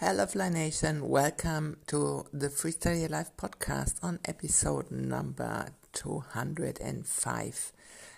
Hello, 0.00 0.26
Fly 0.26 0.48
Nation. 0.48 1.08
Welcome 1.08 1.78
to 1.88 2.24
the 2.32 2.50
Freestyle 2.50 3.00
Your 3.00 3.08
Life 3.08 3.32
podcast 3.36 3.96
on 4.00 4.20
episode 4.26 4.92
number 4.92 5.70
205 5.92 7.72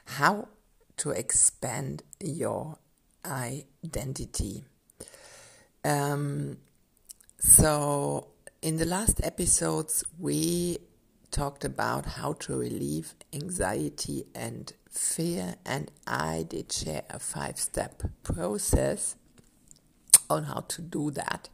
How 0.05 0.49
to 0.99 1.11
Expand 1.13 2.03
Your 2.23 2.77
Identity. 3.25 4.65
Um, 5.83 6.59
so, 7.39 8.27
in 8.61 8.77
the 8.77 8.85
last 8.85 9.25
episodes, 9.25 10.05
we 10.19 10.81
talked 11.31 11.65
about 11.65 12.05
how 12.05 12.35
to 12.41 12.59
relieve 12.59 13.15
anxiety 13.33 14.27
and 14.35 14.71
fear, 14.91 15.55
and 15.65 15.91
I 16.07 16.45
did 16.47 16.71
share 16.71 17.05
a 17.09 17.19
five 17.19 17.59
step 17.59 18.03
process 18.23 19.17
on 20.31 20.45
how 20.45 20.65
to 20.69 20.83
do 20.83 21.11
that. 21.11 21.49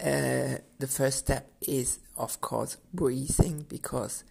Uh, 0.00 0.58
the 0.78 0.88
first 0.88 1.18
step 1.18 1.52
is, 1.60 2.00
of 2.16 2.40
course, 2.40 2.76
breathing 2.92 3.64
because 3.68 4.24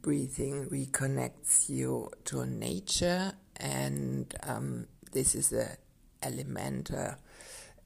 breathing 0.00 0.66
reconnects 0.66 1.68
you 1.68 2.10
to 2.24 2.44
nature, 2.44 3.32
and 3.56 4.34
um, 4.42 4.86
this 5.12 5.34
is 5.34 5.52
a 5.52 5.76
elemental 6.22 7.14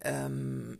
um, 0.05 0.79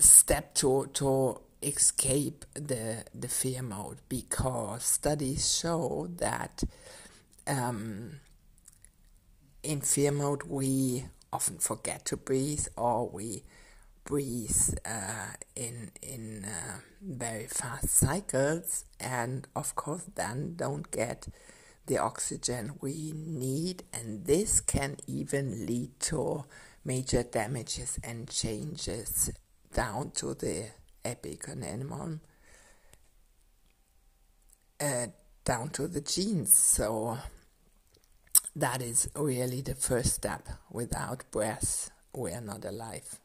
step 0.00 0.54
to 0.54 0.88
to 0.94 1.40
escape 1.62 2.44
the 2.54 3.04
the 3.14 3.28
fear 3.28 3.62
mode 3.62 3.98
because 4.08 4.84
studies 4.84 5.58
show 5.58 6.08
that 6.16 6.62
um, 7.46 8.12
in 9.62 9.80
fear 9.80 10.12
mode 10.12 10.42
we 10.44 11.04
often 11.34 11.58
forget 11.58 12.04
to 12.06 12.16
breathe 12.16 12.66
or 12.76 13.08
we 13.08 13.42
breathe 14.04 14.78
uh, 14.86 15.32
in 15.56 15.90
in 16.00 16.44
uh, 16.44 16.78
very 17.02 17.46
fast 17.46 17.90
cycles. 17.90 18.84
And 19.00 19.48
of 19.56 19.74
course 19.74 20.04
then 20.14 20.54
don't 20.56 20.90
get 20.90 21.28
the 21.86 21.98
oxygen 21.98 22.74
we 22.80 23.12
need. 23.14 23.82
And 23.92 24.24
this 24.24 24.60
can 24.60 24.96
even 25.06 25.66
lead 25.66 25.98
to 26.10 26.44
major 26.84 27.24
damages 27.24 27.98
and 28.04 28.28
changes 28.28 29.30
down 29.72 30.12
to 30.12 30.34
the 30.34 30.68
epigenetic 31.04 32.20
uh, 34.80 35.06
down 35.44 35.70
to 35.70 35.88
the 35.88 36.00
genes. 36.00 36.52
So 36.52 37.18
that 38.56 38.82
is 38.82 39.08
really 39.16 39.62
the 39.62 39.74
first 39.74 40.14
step. 40.14 40.48
Without 40.70 41.24
breath, 41.30 41.90
we 42.14 42.32
are 42.32 42.40
not 42.40 42.64
alive. 42.64 43.18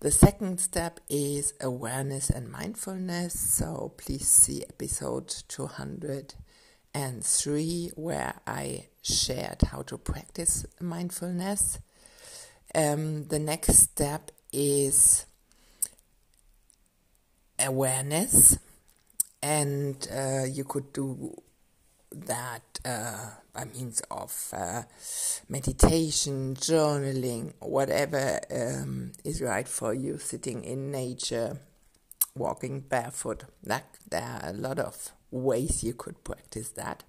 The 0.00 0.10
second 0.10 0.58
step 0.60 0.98
is 1.08 1.54
awareness 1.60 2.30
and 2.30 2.50
mindfulness. 2.50 3.38
So 3.38 3.92
please 3.96 4.26
see 4.28 4.62
episode 4.62 5.28
203 5.48 7.90
where 7.96 8.34
I 8.46 8.88
shared 9.02 9.62
how 9.62 9.82
to 9.82 9.98
practice 9.98 10.64
mindfulness. 10.80 11.80
Um, 12.74 13.26
the 13.28 13.38
next 13.38 13.74
step 13.74 14.30
is 14.52 15.26
awareness, 17.58 18.58
and 19.42 20.08
uh, 20.12 20.44
you 20.44 20.64
could 20.64 20.92
do 20.92 21.34
that 22.26 22.62
uh, 22.84 23.30
by 23.52 23.64
means 23.64 24.02
of 24.10 24.48
uh, 24.52 24.82
meditation, 25.48 26.54
journaling, 26.54 27.52
whatever 27.60 28.40
um, 28.50 29.12
is 29.24 29.40
right 29.40 29.68
for 29.68 29.94
you, 29.94 30.18
sitting 30.18 30.64
in 30.64 30.90
nature, 30.90 31.58
walking 32.34 32.80
barefoot. 32.80 33.44
That, 33.62 33.84
there 34.10 34.22
are 34.22 34.50
a 34.50 34.52
lot 34.52 34.78
of 34.78 35.12
ways 35.30 35.82
you 35.84 35.94
could 35.94 36.22
practice 36.24 36.70
that. 36.70 37.04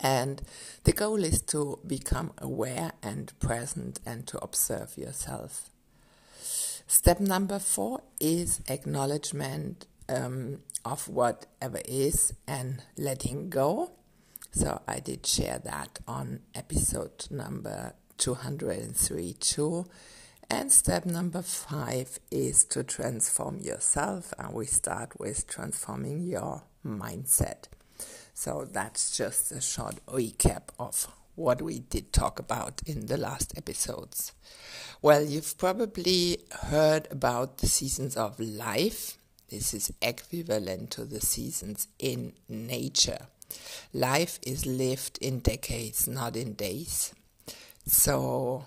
And 0.00 0.42
the 0.84 0.92
goal 0.92 1.24
is 1.24 1.42
to 1.42 1.78
become 1.86 2.32
aware 2.38 2.92
and 3.02 3.38
present 3.38 4.00
and 4.06 4.26
to 4.28 4.38
observe 4.38 4.96
yourself. 4.96 5.68
Step 6.86 7.20
number 7.20 7.58
four 7.58 8.02
is 8.18 8.60
acknowledgement 8.68 9.86
um, 10.08 10.60
of 10.84 11.08
whatever 11.08 11.80
is 11.84 12.32
and 12.48 12.82
letting 12.96 13.48
go. 13.50 13.92
So 14.52 14.80
I 14.86 15.00
did 15.00 15.26
share 15.26 15.58
that 15.64 16.00
on 16.08 16.40
episode 16.54 17.26
number 17.30 17.94
203 18.18 19.34
too. 19.34 19.86
And 20.50 20.72
step 20.72 21.06
number 21.06 21.42
five 21.42 22.18
is 22.32 22.64
to 22.66 22.82
transform 22.82 23.60
yourself, 23.60 24.34
and 24.36 24.52
we 24.52 24.66
start 24.66 25.18
with 25.20 25.46
transforming 25.46 26.22
your 26.22 26.64
mindset. 26.84 27.68
So 28.34 28.66
that's 28.68 29.16
just 29.16 29.52
a 29.52 29.60
short 29.60 30.04
recap 30.06 30.70
of 30.78 31.06
what 31.36 31.62
we 31.62 31.78
did 31.78 32.12
talk 32.12 32.40
about 32.40 32.82
in 32.84 33.06
the 33.06 33.16
last 33.16 33.56
episodes. 33.56 34.32
Well, 35.00 35.22
you've 35.22 35.56
probably 35.56 36.38
heard 36.50 37.06
about 37.12 37.58
the 37.58 37.68
seasons 37.68 38.16
of 38.16 38.40
life. 38.40 39.18
This 39.48 39.72
is 39.72 39.92
equivalent 40.02 40.90
to 40.92 41.04
the 41.04 41.20
seasons 41.20 41.86
in 41.98 42.32
nature. 42.48 43.28
Life 43.92 44.38
is 44.42 44.66
lived 44.66 45.18
in 45.20 45.40
decades, 45.40 46.06
not 46.08 46.36
in 46.36 46.54
days. 46.54 47.14
So, 47.86 48.64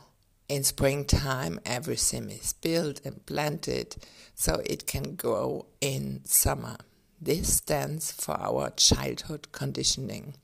in 0.49 0.63
springtime, 0.63 1.59
everything 1.65 2.29
is 2.29 2.53
built 2.53 3.01
and 3.05 3.25
planted 3.25 3.95
so 4.35 4.61
it 4.65 4.85
can 4.85 5.15
grow 5.15 5.65
in 5.79 6.21
summer. 6.25 6.77
This 7.21 7.55
stands 7.55 8.11
for 8.11 8.37
our 8.39 8.69
childhood 8.71 9.51
conditioning. 9.51 10.35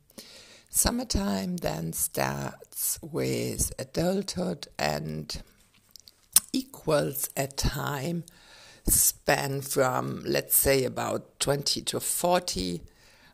Summertime 0.70 1.58
then 1.58 1.94
starts 1.94 3.00
with 3.02 3.74
adulthood 3.78 4.68
and 4.78 5.42
equals 6.54 7.30
a 7.36 7.48
time 7.48 8.24
span 8.88 9.62
from, 9.62 10.24
let's 10.26 10.56
say, 10.56 10.84
about 10.86 11.40
20 11.40 11.82
to 11.82 12.00
40 12.00 12.82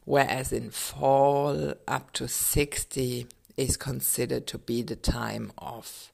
whereas 0.06 0.52
in 0.52 0.70
fall 0.70 1.74
up 1.88 2.14
to 2.14 2.28
60 2.28 3.28
is 3.58 3.78
considered 3.78 4.48
to 4.48 4.58
be 4.58 4.82
the 4.82 4.96
time 4.96 5.52
of 5.58 6.12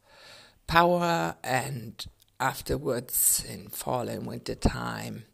power 0.67 1.35
and 1.43 2.05
afterwards 2.39 3.45
in 3.47 3.67
fall 3.67 4.07
and 4.07 4.25
winter 4.25 4.55
time 4.55 5.25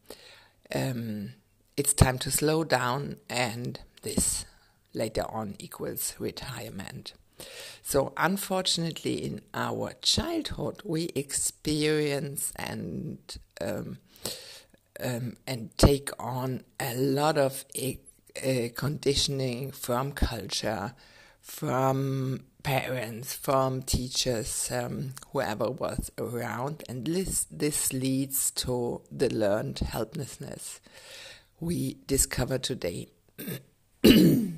um, 0.74 1.34
it's 1.78 1.94
time 1.94 2.18
to 2.20 2.32
slow 2.32 2.64
down 2.64 3.18
and 3.30 3.80
this 4.02 4.46
later 4.94 5.26
on 5.30 5.56
equals 5.60 6.16
retirement. 6.18 7.14
So 7.84 8.14
unfortunately 8.18 9.24
in 9.24 9.42
our 9.54 9.94
childhood 10.02 10.82
we 10.84 11.10
experience 11.16 12.52
and 12.56 13.20
um, 13.62 14.00
um, 15.00 15.38
and 15.46 15.70
take 15.78 16.10
on 16.20 16.64
a 16.80 16.96
lot 16.96 17.38
of 17.38 17.66
uh, 18.44 18.70
conditioning 18.76 19.72
from 19.72 20.12
culture, 20.12 20.94
from 21.42 22.42
parents, 22.64 23.34
from 23.34 23.82
teachers, 23.82 24.70
um, 24.72 25.14
whoever 25.32 25.72
was 25.72 26.12
around, 26.18 26.84
and 26.90 27.06
this 27.08 27.46
this 27.50 27.94
leads 27.94 28.52
to 28.52 29.02
the 29.12 29.30
learned 29.34 29.80
helplessness 29.80 30.82
we 31.60 31.98
discover 32.08 32.58
today. 32.58 33.08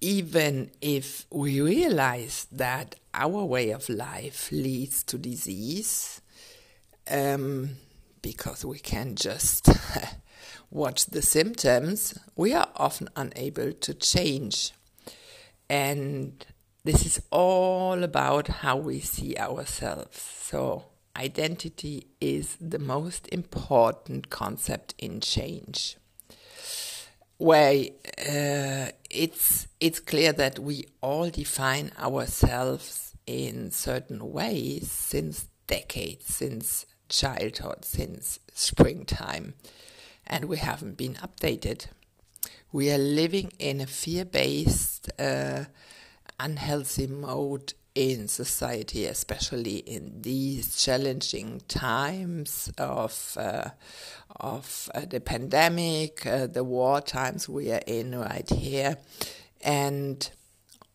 Even 0.00 0.70
if 0.80 1.26
we 1.30 1.60
realize 1.60 2.46
that 2.50 2.96
our 3.14 3.44
way 3.44 3.70
of 3.70 3.88
life 3.88 4.50
leads 4.50 5.04
to 5.04 5.18
disease, 5.18 6.20
um, 7.10 7.70
because 8.20 8.64
we 8.64 8.78
can 8.78 9.14
just 9.14 9.68
watch 10.72 11.06
the 11.06 11.22
symptoms, 11.22 12.18
we 12.34 12.54
are 12.54 12.68
often 12.76 13.08
unable 13.14 13.72
to 13.72 13.94
change. 13.94 14.72
And 15.68 16.44
this 16.84 17.06
is 17.06 17.22
all 17.30 18.02
about 18.02 18.48
how 18.48 18.76
we 18.76 19.00
see 19.00 19.36
ourselves. 19.36 20.20
So, 20.20 20.86
identity 21.16 22.08
is 22.20 22.56
the 22.60 22.78
most 22.78 23.28
important 23.30 24.30
concept 24.30 24.94
in 24.98 25.20
change. 25.20 25.96
Where 27.36 27.86
uh, 28.18 28.92
it's 29.10 29.66
it's 29.80 30.00
clear 30.00 30.32
that 30.32 30.58
we 30.58 30.86
all 31.00 31.28
define 31.28 31.90
ourselves 31.98 33.14
in 33.26 33.70
certain 33.70 34.32
ways 34.32 34.90
since 34.90 35.48
decades, 35.66 36.26
since 36.26 36.86
childhood, 37.08 37.84
since 37.84 38.38
springtime 38.54 39.54
and 40.26 40.46
we 40.46 40.58
haven't 40.58 40.96
been 40.96 41.14
updated. 41.14 41.86
We 42.72 42.90
are 42.90 42.98
living 42.98 43.52
in 43.58 43.80
a 43.80 43.86
fear 43.86 44.24
based, 44.24 45.10
uh, 45.20 45.64
unhealthy 46.40 47.06
mode 47.06 47.74
in 47.94 48.28
society, 48.28 49.04
especially 49.04 49.76
in 49.78 50.22
these 50.22 50.82
challenging 50.82 51.60
times 51.68 52.72
of 52.78 53.36
uh, 53.38 53.70
of 54.40 54.90
uh, 54.94 55.02
the 55.08 55.20
pandemic, 55.20 56.24
uh, 56.26 56.46
the 56.46 56.64
war 56.64 57.00
times 57.00 57.48
we 57.48 57.70
are 57.70 57.82
in 57.86 58.18
right 58.18 58.48
here, 58.48 58.96
and 59.60 60.30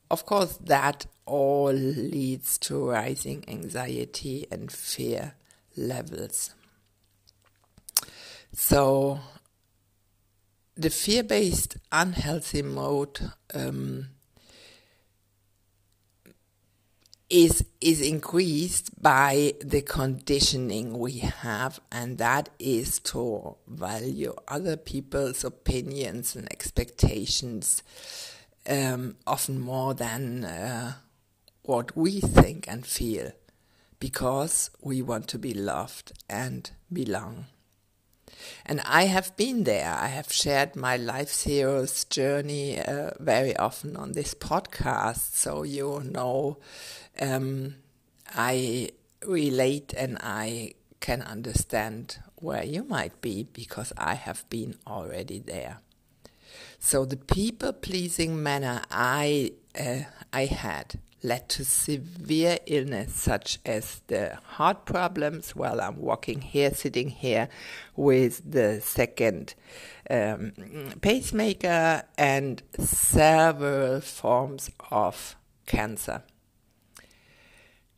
of 0.10 0.26
course 0.26 0.58
that 0.58 1.06
all 1.26 1.74
leads 1.74 2.58
to 2.58 2.90
rising 2.90 3.44
anxiety 3.48 4.48
and 4.50 4.72
fear 4.72 5.36
levels. 5.76 6.56
So 8.54 9.20
the 10.76 10.90
fear-based 10.90 11.78
unhealthy 11.92 12.62
mode. 12.62 13.32
Um, 13.54 14.10
is 17.30 17.66
is 17.82 18.02
increased 18.02 19.02
by 19.02 19.54
the 19.60 19.82
conditioning 19.82 20.98
we 20.98 21.20
have 21.20 21.80
and 21.92 22.18
that 22.18 22.50
is 22.58 23.00
to 23.00 23.56
value 23.68 24.34
other 24.48 24.78
people's 24.78 25.44
opinions 25.44 26.36
and 26.36 26.50
expectations 26.52 27.84
um, 28.70 29.16
often 29.26 29.60
more 29.60 29.94
than 29.94 30.46
uh, 30.46 30.94
what 31.64 31.96
we 31.98 32.22
think 32.22 32.66
and 32.68 32.86
feel 32.86 33.32
because 34.00 34.70
we 34.82 35.02
want 35.02 35.28
to 35.28 35.38
be 35.38 35.54
loved 35.54 36.14
and 36.30 36.72
belong 36.92 37.46
and 38.66 38.82
I 38.82 39.04
have 39.06 39.36
been 39.38 39.64
there. 39.64 39.94
I 39.94 40.08
have 40.08 40.32
shared 40.32 40.76
my 40.76 40.98
Life 40.98 41.44
Heroes 41.44 42.06
journey 42.06 42.80
uh, 42.80 43.12
very 43.20 43.56
often 43.56 43.96
on 43.96 44.12
this 44.12 44.34
podcast, 44.34 45.36
so 45.36 45.64
you 45.64 46.02
know 46.04 46.58
um, 47.22 47.76
I 48.36 48.90
relate 49.26 49.94
and 49.96 50.18
I 50.22 50.74
can 51.00 51.22
understand 51.22 52.20
where 52.36 52.64
you 52.64 52.84
might 52.84 53.22
be 53.22 53.44
because 53.44 53.94
I 53.98 54.16
have 54.16 54.48
been 54.50 54.76
already 54.86 55.40
there. 55.40 55.80
So 56.80 57.06
the 57.06 57.18
people 57.18 57.74
pleasing 57.74 58.42
manner 58.42 58.82
I 58.92 59.54
uh, 59.80 60.02
I 60.32 60.46
had 60.46 61.00
led 61.24 61.50
to 61.50 61.66
severe 61.66 62.58
illness 62.66 63.14
such 63.14 63.60
as 63.66 64.02
the 64.08 64.38
heart 64.44 64.86
problems 64.86 65.56
while 65.56 65.82
I'm 65.82 66.00
walking 66.00 66.42
here, 66.42 66.74
sitting 66.74 67.10
here 67.10 67.50
with 67.96 68.50
the 68.50 68.80
second 68.82 69.56
um, 70.10 70.54
pacemaker 71.02 72.04
and 72.18 72.62
several 72.78 74.02
forms 74.02 74.70
of 74.92 75.36
cancer. 75.66 76.24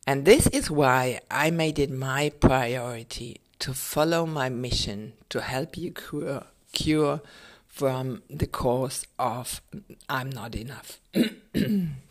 And 0.06 0.24
this 0.24 0.46
is 0.48 0.70
why 0.70 1.20
I 1.30 1.50
made 1.50 1.78
it 1.78 1.90
my 1.90 2.30
priority 2.30 3.42
to 3.60 3.74
follow 3.74 4.26
my 4.26 4.48
mission 4.48 5.12
to 5.28 5.42
help 5.42 5.76
you 5.76 5.92
cure, 5.92 6.44
cure 6.72 7.20
from 7.66 8.22
the 8.28 8.46
cause 8.46 9.06
of 9.18 9.60
I'm 10.08 10.30
not 10.30 10.54
enough. 10.56 11.00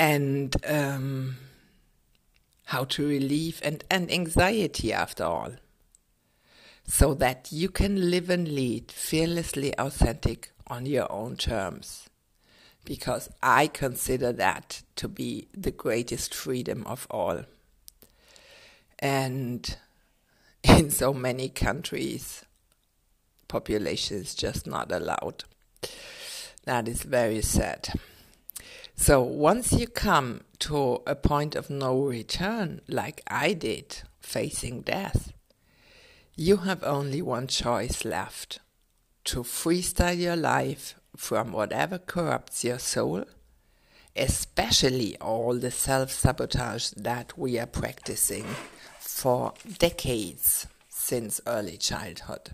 and 0.00 0.56
um, 0.66 1.36
how 2.64 2.84
to 2.84 3.06
relieve 3.06 3.60
and, 3.62 3.84
and 3.90 4.10
anxiety 4.10 4.94
after 4.94 5.24
all. 5.24 5.52
So 6.86 7.12
that 7.14 7.48
you 7.52 7.68
can 7.68 8.10
live 8.10 8.30
and 8.30 8.48
lead 8.48 8.90
fearlessly 8.90 9.78
authentic 9.78 10.52
on 10.66 10.86
your 10.86 11.10
own 11.12 11.36
terms. 11.36 12.08
Because 12.86 13.28
I 13.42 13.66
consider 13.66 14.32
that 14.32 14.82
to 14.96 15.06
be 15.06 15.48
the 15.52 15.70
greatest 15.70 16.34
freedom 16.34 16.82
of 16.86 17.06
all. 17.10 17.42
And 18.98 19.76
in 20.64 20.90
so 20.90 21.12
many 21.12 21.50
countries, 21.50 22.46
population 23.48 24.16
is 24.16 24.34
just 24.34 24.66
not 24.66 24.90
allowed. 24.90 25.44
That 26.64 26.88
is 26.88 27.02
very 27.02 27.42
sad. 27.42 27.90
So 29.00 29.22
once 29.22 29.72
you 29.72 29.86
come 29.86 30.42
to 30.58 31.00
a 31.06 31.14
point 31.14 31.54
of 31.54 31.70
no 31.70 32.02
return, 32.02 32.82
like 32.86 33.22
I 33.26 33.54
did, 33.54 34.02
facing 34.20 34.82
death, 34.82 35.32
you 36.36 36.58
have 36.58 36.84
only 36.84 37.22
one 37.22 37.46
choice 37.46 38.04
left 38.04 38.58
to 39.24 39.42
freestyle 39.42 40.18
your 40.18 40.36
life 40.36 40.96
from 41.16 41.50
whatever 41.50 41.96
corrupts 41.96 42.62
your 42.62 42.78
soul, 42.78 43.24
especially 44.14 45.16
all 45.16 45.54
the 45.54 45.70
self 45.70 46.10
sabotage 46.10 46.90
that 46.90 47.38
we 47.38 47.58
are 47.58 47.64
practicing 47.64 48.44
for 48.98 49.54
decades 49.78 50.66
since 50.90 51.40
early 51.46 51.78
childhood. 51.78 52.50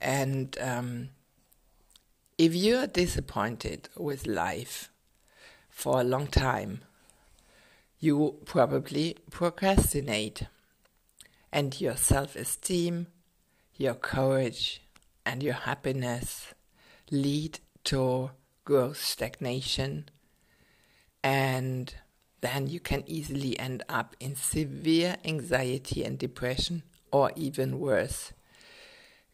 And 0.00 0.56
um, 0.60 1.08
if 2.38 2.54
you're 2.54 2.86
disappointed 2.86 3.88
with 3.96 4.28
life, 4.28 4.91
for 5.82 6.00
a 6.00 6.04
long 6.04 6.28
time. 6.28 6.80
You 7.98 8.36
probably 8.44 9.16
procrastinate, 9.30 10.44
and 11.52 11.78
your 11.80 11.96
self 11.96 12.36
esteem, 12.36 13.08
your 13.76 13.94
courage, 13.94 14.80
and 15.26 15.42
your 15.42 15.54
happiness 15.54 16.54
lead 17.10 17.58
to 17.84 18.30
growth 18.64 19.02
stagnation, 19.02 20.08
and 21.24 21.92
then 22.42 22.68
you 22.68 22.78
can 22.78 23.02
easily 23.08 23.58
end 23.58 23.82
up 23.88 24.14
in 24.20 24.36
severe 24.36 25.16
anxiety 25.24 26.04
and 26.04 26.16
depression, 26.16 26.84
or 27.10 27.32
even 27.34 27.80
worse, 27.80 28.32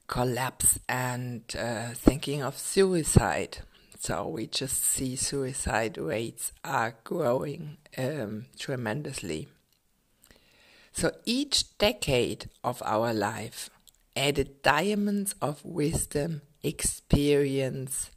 collapse 0.06 0.79
and 0.89 1.43
uh, 1.59 1.89
thinking 1.91 2.43
of 2.43 2.56
suicide. 2.56 3.59
So 4.00 4.29
we 4.29 4.47
just 4.47 4.85
see 4.85 5.17
suicide 5.17 5.99
rates 5.99 6.53
are 6.65 6.95
growing 7.03 7.79
um, 7.97 8.47
tremendously. 8.56 9.49
So 10.93 11.11
each 11.25 11.77
decade 11.79 12.49
of 12.62 12.81
our 12.85 13.12
life 13.12 13.71
added 14.17 14.62
diamonds 14.62 15.35
of 15.43 15.65
wisdom, 15.65 16.43
experience, 16.62 18.11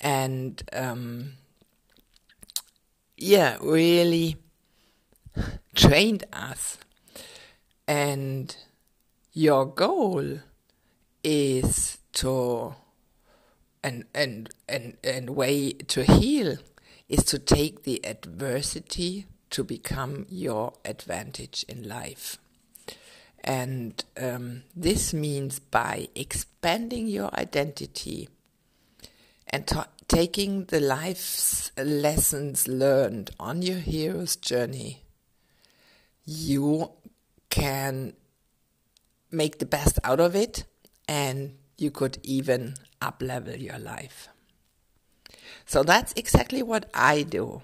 and 0.00 0.62
um, 0.72 1.32
yeah, 3.16 3.58
really 3.60 4.36
trained 5.74 6.24
us. 6.32 6.78
And 7.86 8.54
your 9.32 9.66
goal 9.66 10.38
is 11.24 11.98
to 12.12 12.74
and 13.82 14.04
and 14.14 14.50
and 14.68 14.96
and 15.02 15.30
way 15.30 15.72
to 15.72 16.04
heal 16.04 16.58
is 17.08 17.24
to 17.24 17.38
take 17.38 17.82
the 17.82 18.04
adversity 18.04 19.26
to 19.50 19.64
become 19.64 20.26
your 20.28 20.74
advantage 20.84 21.64
in 21.68 21.88
life. 21.88 22.38
And 23.42 24.04
um, 24.20 24.62
this 24.76 25.12
means 25.12 25.58
by 25.58 26.08
expanding 26.14 27.08
your 27.08 27.34
identity 27.34 28.28
and 29.48 29.68
taking 30.06 30.66
the 30.66 30.80
life's 30.80 31.72
lessons 31.76 32.68
learned 32.68 33.30
on 33.40 33.62
your 33.62 33.78
hero's 33.78 34.36
journey, 34.36 35.02
you 36.24 36.92
can 37.48 38.12
make 39.30 39.58
the 39.58 39.66
best 39.66 39.98
out 40.04 40.20
of 40.20 40.36
it 40.36 40.64
and 41.08 41.56
you 41.78 41.90
could 41.90 42.18
even 42.22 42.74
up 43.00 43.22
level 43.22 43.56
your 43.56 43.78
life. 43.78 44.28
So 45.66 45.82
that's 45.82 46.12
exactly 46.16 46.62
what 46.62 46.90
I 46.94 47.22
do. 47.22 47.62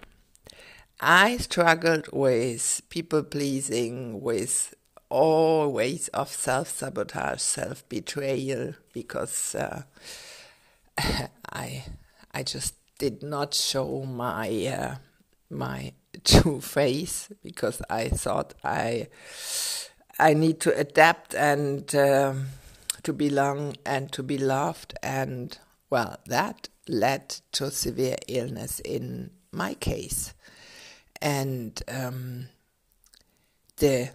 I 1.01 1.37
struggled 1.37 2.09
with 2.13 2.83
people 2.89 3.23
pleasing, 3.23 4.21
with 4.21 4.75
all 5.09 5.73
ways 5.73 6.09
of 6.09 6.31
self 6.31 6.69
sabotage, 6.69 7.41
self 7.41 7.87
betrayal, 7.89 8.75
because 8.93 9.55
uh, 9.55 9.83
I 11.53 11.85
I 12.33 12.43
just 12.43 12.75
did 12.99 13.23
not 13.23 13.53
show 13.55 14.05
my 14.05 14.49
uh, 14.67 14.95
my 15.51 15.93
true 16.25 16.61
face 16.61 17.29
because 17.43 17.83
I 17.91 18.09
thought 18.09 18.55
I 18.65 19.09
I 20.19 20.35
need 20.35 20.61
to 20.61 20.79
adapt 20.79 21.35
and. 21.35 21.95
Uh, 21.95 22.35
to 23.07 23.13
belong 23.13 23.77
and 23.87 24.13
to 24.13 24.23
be 24.23 24.37
loved. 24.37 24.95
And 25.03 25.57
well, 25.91 26.19
that 26.27 26.69
led 26.89 27.37
to 27.53 27.71
severe 27.71 28.17
illness 28.29 28.81
in 28.81 29.31
my 29.53 29.75
case. 29.75 30.35
And 31.23 31.81
um, 31.89 32.49
the 33.79 34.11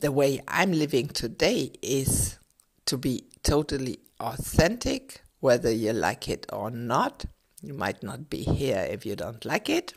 the 0.00 0.12
way 0.12 0.42
I'm 0.48 0.72
living 0.72 1.08
today 1.08 1.72
is 1.82 2.38
to 2.86 2.98
be 2.98 3.24
totally 3.42 4.00
authentic, 4.20 5.22
whether 5.40 5.70
you 5.72 5.92
like 5.92 6.28
it 6.28 6.46
or 6.52 6.70
not. 6.70 7.24
You 7.62 7.74
might 7.74 8.02
not 8.02 8.28
be 8.28 8.42
here 8.42 8.86
if 8.90 9.06
you 9.06 9.16
don't 9.16 9.44
like 9.44 9.70
it, 9.70 9.94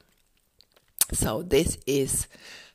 So, 1.12 1.42
this 1.42 1.78
is 1.88 2.28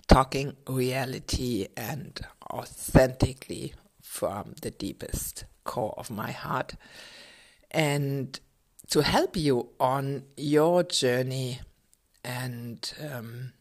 talking 0.08 0.56
reality 0.66 1.68
and 1.76 2.20
authentically 2.52 3.74
from 4.14 4.54
the 4.62 4.70
deepest 4.70 5.44
core 5.64 5.94
of 5.96 6.08
my 6.08 6.30
heart. 6.30 6.76
And 7.72 8.38
to 8.90 9.02
help 9.02 9.36
you 9.36 9.70
on 9.80 10.22
your 10.36 10.84
journey 10.84 11.60
and 12.24 12.78
um, 13.10 13.52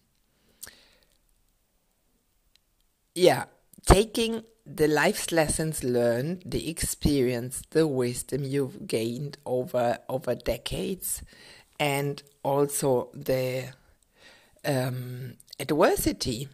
yeah, 3.16 3.46
taking 3.88 4.44
the 4.64 4.88
life's 4.88 5.32
lessons 5.32 5.84
learned, 5.84 6.44
the 6.46 6.70
experience, 6.70 7.64
the 7.72 7.88
wisdom 7.88 8.44
you've 8.44 8.86
gained 8.86 9.38
over 9.48 9.98
over 10.08 10.36
decades, 10.36 11.24
and 11.80 12.22
also 12.44 13.10
the 13.16 13.74
um, 14.64 15.34
adversity. 15.60 16.48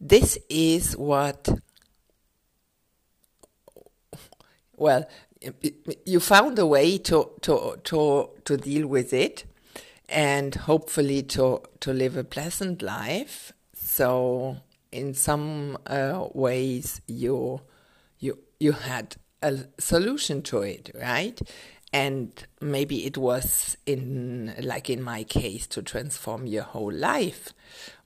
This 0.00 0.38
is 0.48 0.96
what. 0.96 1.60
Well, 4.80 5.06
you 6.06 6.20
found 6.20 6.58
a 6.58 6.64
way 6.64 6.96
to 6.96 7.32
to 7.42 7.76
to 7.84 8.30
to 8.46 8.56
deal 8.56 8.86
with 8.86 9.12
it, 9.12 9.44
and 10.08 10.54
hopefully 10.54 11.22
to 11.34 11.60
to 11.80 11.92
live 11.92 12.16
a 12.16 12.24
pleasant 12.24 12.80
life. 12.80 13.52
So 13.74 14.56
in 14.90 15.12
some 15.12 15.76
uh, 15.86 16.28
ways 16.32 17.02
you 17.06 17.60
you 18.20 18.38
you 18.58 18.72
had 18.72 19.16
a 19.42 19.58
solution 19.78 20.40
to 20.44 20.62
it, 20.62 20.90
right? 20.94 21.38
And 21.92 22.32
maybe 22.62 23.04
it 23.04 23.18
was 23.18 23.76
in 23.84 24.54
like 24.62 24.88
in 24.88 25.02
my 25.02 25.24
case 25.24 25.66
to 25.68 25.82
transform 25.82 26.46
your 26.46 26.64
whole 26.64 26.92
life, 26.92 27.52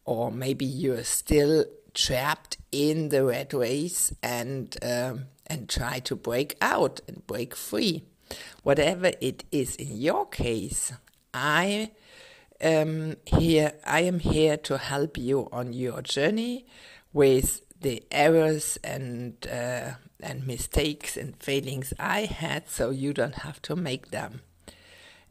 or 0.04 0.32
maybe 0.32 0.64
you're 0.64 1.04
still 1.04 1.66
trapped 1.94 2.56
in 2.72 3.10
the 3.10 3.24
red 3.24 3.54
race 3.54 4.12
and 4.24 4.76
um, 4.82 5.26
and 5.46 5.68
try 5.68 5.98
to 6.00 6.16
break 6.16 6.56
out 6.60 7.00
and 7.06 7.26
break 7.26 7.54
free. 7.54 8.04
Whatever 8.62 9.12
it 9.20 9.44
is 9.52 9.76
in 9.76 9.96
your 9.96 10.26
case, 10.26 10.92
I 11.32 11.90
um, 12.62 13.16
here 13.26 13.74
I 13.84 14.00
am 14.00 14.20
here 14.20 14.56
to 14.58 14.78
help 14.78 15.18
you 15.18 15.48
on 15.52 15.72
your 15.72 16.00
journey 16.02 16.66
with 17.12 17.62
the 17.80 18.02
errors 18.10 18.78
and 18.82 19.34
uh, 19.46 19.92
and 20.20 20.46
mistakes 20.46 21.16
and 21.16 21.36
failings 21.36 21.92
I 21.98 22.22
had, 22.22 22.68
so 22.68 22.90
you 22.90 23.12
don't 23.12 23.36
have 23.36 23.60
to 23.62 23.76
make 23.76 24.10
them. 24.10 24.40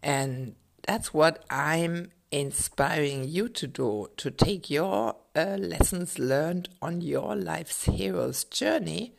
And 0.04 0.56
that's 0.86 1.14
what 1.14 1.44
I'm 1.50 2.12
inspiring 2.32 3.28
you 3.28 3.48
to 3.48 3.68
do 3.68 4.10
to 4.18 4.32
take 4.32 4.70
your 4.70 5.16
uh, 5.36 5.58
lessons 5.60 6.20
learned 6.20 6.70
on 6.82 7.02
your 7.02 7.36
life's 7.36 7.86
hero's 7.86 8.44
journey 8.44 9.16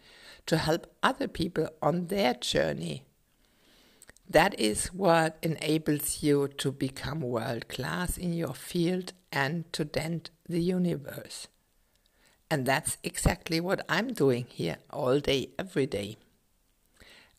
to 0.47 0.59
help 0.59 0.87
other 1.03 1.29
people 1.29 1.69
on 1.83 2.07
their 2.07 2.35
journey 2.35 3.05
that 4.29 4.59
is 4.59 4.87
what 4.87 5.37
enables 5.43 6.23
you 6.23 6.49
to 6.49 6.73
become 6.73 7.21
world 7.21 7.69
class 7.69 8.17
in 8.17 8.33
your 8.33 8.55
field 8.55 9.13
and 9.31 9.71
to 9.73 9.85
dent 9.85 10.31
the 10.49 10.63
universe. 10.63 11.49
And 12.51 12.67
that's 12.67 12.97
exactly 13.03 13.61
what 13.61 13.85
I'm 13.89 14.13
doing 14.13 14.47
here 14.49 14.79
all 14.91 15.21
day, 15.21 15.51
every 15.59 15.87
day. 15.87 16.17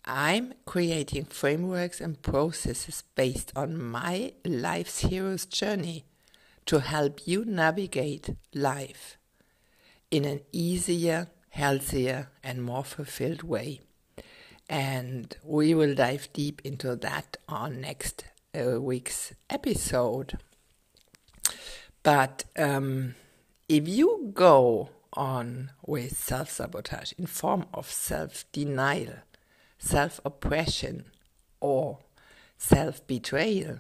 I'm 0.04 0.54
creating 0.66 1.26
frameworks 1.26 2.00
and 2.00 2.22
processes 2.22 3.04
based 3.16 3.52
on 3.56 3.82
my 3.82 4.34
life's 4.46 5.00
hero's 5.00 5.46
journey 5.46 6.06
to 6.68 6.80
help 6.80 7.28
you 7.28 7.46
navigate 7.46 8.36
life 8.54 9.18
in 10.12 10.26
an 10.26 10.42
easier, 10.52 11.28
healthier, 11.56 12.30
and 12.44 12.64
more 12.64 12.84
fulfilled 12.84 13.44
way 13.44 13.82
and 14.70 15.38
we 15.44 15.74
will 15.74 15.94
dive 15.94 16.28
deep 16.34 16.62
into 16.64 16.96
that 16.96 17.38
on 17.48 17.82
next 17.82 18.26
uh, 18.60 18.82
week's 18.82 19.34
episode. 19.50 20.38
But 22.04 22.46
um, 22.58 23.16
if 23.70 23.88
you 23.88 24.32
go 24.34 24.90
on 25.14 25.72
with 25.86 26.18
self 26.18 26.50
sabotage 26.50 27.14
in 27.14 27.26
form 27.26 27.66
of 27.74 27.92
self 27.92 28.46
denial, 28.52 29.16
self 29.78 30.20
oppression, 30.26 31.06
or 31.60 32.00
self 32.58 33.06
betrayal, 33.06 33.80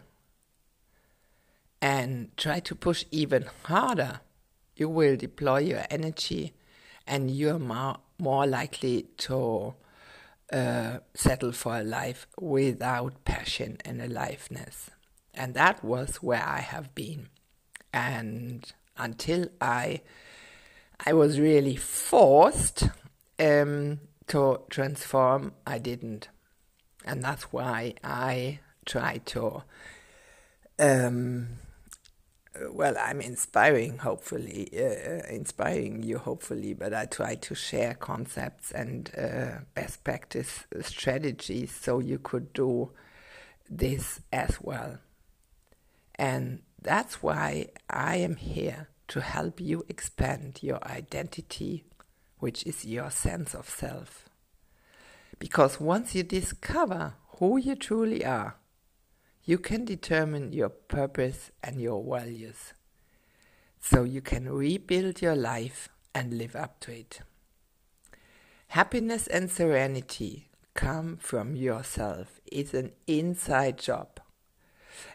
and 1.81 2.35
try 2.37 2.59
to 2.61 2.75
push 2.75 3.05
even 3.11 3.45
harder, 3.63 4.21
you 4.75 4.89
will 4.89 5.15
deploy 5.15 5.59
your 5.59 5.85
energy 5.89 6.53
and 7.07 7.29
you're 7.31 7.59
more, 7.59 7.97
more 8.17 8.47
likely 8.47 9.07
to 9.17 9.75
uh, 10.51 10.99
settle 11.13 11.51
for 11.51 11.77
a 11.77 11.83
life 11.83 12.27
without 12.39 13.23
passion 13.25 13.77
and 13.85 14.01
aliveness. 14.01 14.91
And 15.33 15.53
that 15.53 15.83
was 15.83 16.17
where 16.17 16.43
I 16.43 16.59
have 16.59 16.95
been. 16.95 17.29
And 17.93 18.71
until 18.97 19.49
I 19.59 20.01
I 21.05 21.13
was 21.13 21.39
really 21.39 21.75
forced 21.75 22.87
um, 23.37 23.99
to 24.27 24.61
transform, 24.69 25.53
I 25.67 25.77
didn't. 25.77 26.29
And 27.03 27.21
that's 27.21 27.51
why 27.51 27.95
I 28.03 28.59
try 28.85 29.17
to 29.25 29.63
um, 30.79 31.47
well, 32.71 32.95
I'm 32.97 33.21
inspiring, 33.21 33.97
hopefully, 33.99 34.69
uh, 34.73 35.27
inspiring 35.29 36.03
you, 36.03 36.17
hopefully, 36.17 36.73
but 36.73 36.93
I 36.93 37.05
try 37.05 37.35
to 37.35 37.55
share 37.55 37.93
concepts 37.93 38.71
and 38.71 39.11
uh, 39.17 39.59
best 39.73 40.03
practice 40.03 40.65
strategies 40.81 41.71
so 41.71 41.99
you 41.99 42.19
could 42.19 42.53
do 42.53 42.91
this 43.69 44.21
as 44.31 44.59
well. 44.61 44.99
And 46.15 46.61
that's 46.81 47.21
why 47.21 47.67
I 47.89 48.17
am 48.17 48.35
here 48.35 48.89
to 49.09 49.21
help 49.21 49.59
you 49.59 49.85
expand 49.89 50.59
your 50.61 50.83
identity, 50.87 51.83
which 52.39 52.65
is 52.65 52.85
your 52.85 53.11
sense 53.11 53.53
of 53.53 53.69
self. 53.69 54.29
Because 55.39 55.79
once 55.79 56.15
you 56.15 56.23
discover 56.23 57.15
who 57.39 57.57
you 57.57 57.75
truly 57.75 58.23
are, 58.23 58.55
you 59.45 59.59
can 59.59 59.85
determine 59.85 60.51
your 60.53 60.69
purpose 60.69 61.51
and 61.63 61.79
your 61.79 62.03
values 62.03 62.73
so 63.79 64.03
you 64.03 64.19
can 64.19 64.49
rebuild 64.49 65.21
your 65.21 65.35
life 65.35 65.89
and 66.15 66.33
live 66.39 66.55
up 66.55 66.79
to 66.79 66.91
it. 66.91 67.19
Happiness 68.69 69.27
and 69.27 69.51
serenity 69.51 70.49
come 70.73 71.17
from 71.17 71.55
yourself. 71.55 72.41
It's 72.47 72.73
an 72.73 72.93
inside 73.05 73.77
job. 73.77 74.19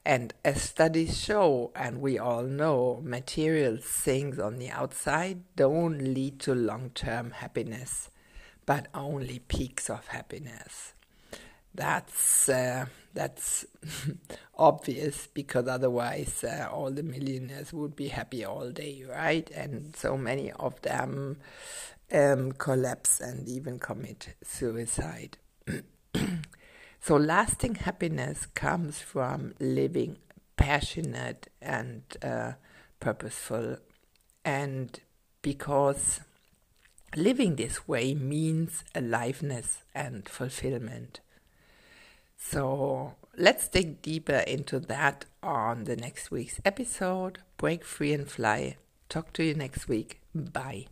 And 0.04 0.32
as 0.44 0.62
studies 0.62 1.18
show, 1.18 1.72
and 1.74 2.00
we 2.00 2.16
all 2.16 2.44
know, 2.44 3.00
material 3.02 3.78
things 3.80 4.38
on 4.38 4.58
the 4.58 4.70
outside 4.70 5.42
don't 5.56 5.98
lead 5.98 6.38
to 6.40 6.54
long 6.54 6.90
term 6.90 7.32
happiness, 7.32 8.10
but 8.66 8.86
only 8.94 9.40
peaks 9.40 9.90
of 9.90 10.06
happiness. 10.08 10.94
That's 11.74 12.48
uh, 12.48 12.86
that's 13.14 13.64
obvious 14.56 15.28
because 15.32 15.68
otherwise 15.68 16.44
uh, 16.44 16.68
all 16.70 16.90
the 16.90 17.02
millionaires 17.02 17.72
would 17.72 17.96
be 17.96 18.08
happy 18.08 18.44
all 18.44 18.70
day, 18.70 19.04
right? 19.08 19.48
And 19.50 19.94
so 19.96 20.16
many 20.16 20.52
of 20.52 20.80
them 20.82 21.38
um, 22.12 22.52
collapse 22.52 23.20
and 23.20 23.48
even 23.48 23.78
commit 23.78 24.34
suicide. 24.42 25.38
so 27.00 27.16
lasting 27.16 27.76
happiness 27.76 28.46
comes 28.46 29.00
from 29.00 29.54
living 29.60 30.16
passionate 30.56 31.48
and 31.62 32.02
uh, 32.22 32.52
purposeful, 33.00 33.78
and 34.44 35.00
because 35.42 36.20
living 37.16 37.56
this 37.56 37.88
way 37.88 38.14
means 38.14 38.84
aliveness 38.94 39.82
and 39.94 40.28
fulfillment. 40.28 41.20
So 42.42 43.14
let's 43.36 43.68
dig 43.68 44.02
deeper 44.02 44.42
into 44.46 44.80
that 44.80 45.26
on 45.42 45.84
the 45.84 45.94
next 45.94 46.30
week's 46.30 46.58
episode. 46.64 47.38
Break 47.58 47.84
free 47.84 48.12
and 48.12 48.28
fly. 48.28 48.78
Talk 49.08 49.32
to 49.34 49.44
you 49.44 49.54
next 49.54 49.88
week. 49.88 50.20
Bye. 50.34 50.86